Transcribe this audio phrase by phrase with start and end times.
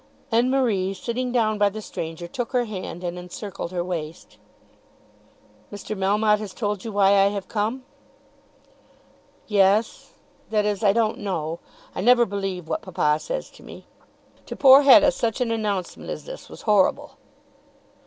[0.31, 4.37] and Marie, sitting down by the stranger, took her hand and encircled her waist.
[5.71, 5.95] "Mr.
[5.95, 7.83] Melmotte has told you why I have come."
[9.45, 10.13] "Yes;
[10.49, 11.59] that is, I don't know.
[11.93, 13.85] I never believe what papa says to me."
[14.47, 17.17] To poor Hetta such an announcement as this was horrible.